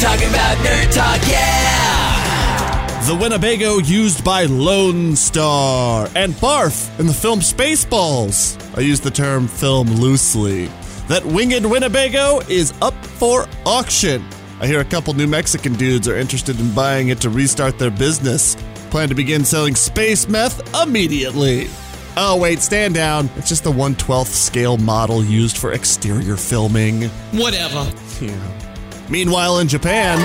talk, 0.00 0.12
talking 0.12 0.28
about 0.28 0.56
nerd 0.58 0.92
talk, 0.94 1.28
yeah! 1.28 3.00
The 3.06 3.14
Winnebago 3.14 3.78
used 3.78 4.24
by 4.24 4.44
Lone 4.44 5.14
Starr 5.14 6.08
and 6.16 6.32
Barf 6.34 6.98
in 6.98 7.06
the 7.06 7.12
film 7.12 7.40
Spaceballs. 7.40 8.58
I 8.78 8.80
use 8.80 9.00
the 9.00 9.10
term 9.10 9.46
film 9.46 9.88
loosely. 9.88 10.70
That 11.08 11.22
winged 11.22 11.66
Winnebago 11.66 12.40
is 12.48 12.72
up 12.80 12.94
for 13.04 13.46
auction. 13.66 14.24
I 14.60 14.66
hear 14.66 14.80
a 14.80 14.84
couple 14.84 15.12
New 15.12 15.26
Mexican 15.26 15.74
dudes 15.74 16.08
are 16.08 16.16
interested 16.16 16.58
in 16.58 16.72
buying 16.74 17.08
it 17.08 17.20
to 17.20 17.28
restart 17.28 17.78
their 17.78 17.90
business. 17.90 18.56
Plan 18.88 19.10
to 19.10 19.14
begin 19.14 19.44
selling 19.44 19.74
space 19.74 20.26
meth 20.26 20.74
immediately. 20.74 21.68
Oh, 22.16 22.38
wait, 22.40 22.60
stand 22.60 22.94
down. 22.94 23.28
It's 23.36 23.50
just 23.50 23.64
the 23.64 23.72
112th 23.72 24.28
scale 24.28 24.78
model 24.78 25.22
used 25.22 25.58
for 25.58 25.72
exterior 25.72 26.36
filming. 26.36 27.02
Whatever. 27.32 27.92
Yeah. 28.22 28.73
Meanwhile, 29.08 29.58
in 29.58 29.68
Japan, 29.68 30.18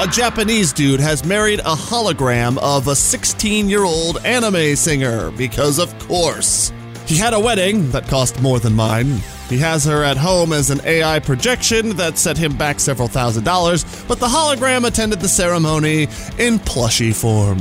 a 0.00 0.06
Japanese 0.06 0.72
dude 0.72 1.00
has 1.00 1.24
married 1.24 1.60
a 1.60 1.74
hologram 1.74 2.58
of 2.58 2.86
a 2.88 2.94
16 2.94 3.68
year 3.68 3.84
old 3.84 4.24
anime 4.24 4.76
singer 4.76 5.30
because, 5.32 5.78
of 5.78 5.96
course. 6.00 6.72
He 7.06 7.16
had 7.16 7.32
a 7.32 7.40
wedding 7.40 7.90
that 7.92 8.06
cost 8.06 8.40
more 8.42 8.60
than 8.60 8.74
mine. 8.74 9.20
He 9.48 9.56
has 9.58 9.86
her 9.86 10.04
at 10.04 10.18
home 10.18 10.52
as 10.52 10.68
an 10.68 10.82
AI 10.84 11.20
projection 11.20 11.96
that 11.96 12.18
set 12.18 12.36
him 12.36 12.54
back 12.56 12.78
several 12.78 13.08
thousand 13.08 13.44
dollars, 13.44 13.84
but 14.06 14.20
the 14.20 14.26
hologram 14.26 14.86
attended 14.86 15.20
the 15.20 15.28
ceremony 15.28 16.06
in 16.38 16.58
plushy 16.58 17.12
form. 17.12 17.58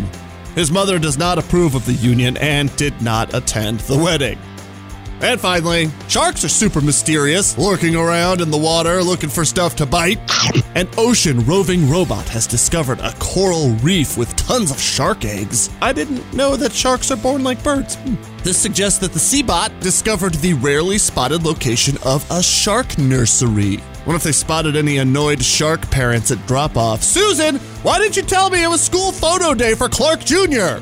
His 0.54 0.70
mother 0.70 1.00
does 1.00 1.18
not 1.18 1.38
approve 1.40 1.76
of 1.76 1.86
the 1.86 1.94
union 1.94 2.36
and 2.38 2.76
did 2.76 3.02
not 3.02 3.34
attend 3.34 3.80
the 3.82 3.98
wedding. 3.98 4.38
And 5.20 5.42
finally, 5.42 5.90
sharks 6.08 6.44
are 6.44 6.50
super 6.50 6.80
mysterious, 6.80 7.58
lurking 7.58 7.96
around 7.96 8.40
in 8.40 8.52
the 8.52 8.58
water 8.58 9.02
looking 9.02 9.30
for 9.30 9.44
stuff 9.44 9.76
to 9.78 9.86
bite. 9.86 10.20
An 10.76 10.88
ocean 10.98 11.44
roving 11.46 11.90
robot 11.90 12.30
has 12.30 12.46
discovered 12.46 13.00
a 13.00 13.14
coral 13.20 13.70
reef 13.78 14.16
with 14.16 14.36
tons 14.36 14.70
of 14.70 14.80
shark 14.80 15.26
eggs. 15.26 15.72
I 15.82 15.92
didn't 15.92 16.32
know 16.34 16.56
that 16.56 16.72
sharks 16.72 17.10
are 17.10 17.18
born 17.18 17.44
like 17.44 17.64
birds. 17.64 17.96
Hmm. 17.96 18.16
This 18.44 18.58
suggests 18.58 19.00
that 19.00 19.12
the 19.12 19.20
Seabot 19.20 19.80
discovered 19.82 20.36
the 20.36 20.54
rarely 20.54 21.00
spotted 21.00 21.44
location 21.44 21.98
of 22.06 22.30
a 22.30 22.44
shark 22.44 22.98
nursery. 23.00 23.78
What 24.06 24.16
if 24.16 24.24
they 24.24 24.32
spotted 24.32 24.76
any 24.76 25.00
annoyed 25.00 25.44
shark 25.44 25.90
parents 25.90 26.32
at 26.32 26.46
drop 26.46 26.78
off? 26.78 27.04
Susan, 27.04 27.58
why 27.84 27.98
didn't 27.98 28.16
you 28.18 28.24
tell 28.24 28.50
me 28.50 28.64
it 28.64 28.70
was 28.70 28.82
school 28.82 29.12
photo 29.12 29.54
day 29.54 29.74
for 29.74 29.90
Clark 29.90 30.22
Jr.? 30.24 30.78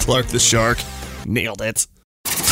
Clark 0.00 0.26
the 0.26 0.40
shark. 0.40 0.78
Nailed 1.26 1.60
it. 1.60 1.86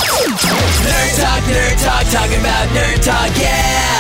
Nerd 0.07 1.17
talk, 1.19 1.43
nerd 1.49 1.83
talk, 1.83 2.05
talking 2.11 2.41
about 2.41 2.69
nerd 2.75 3.03
talk, 3.03 3.37
yeah! 3.39 3.96